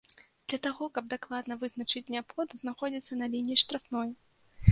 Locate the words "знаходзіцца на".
2.63-3.31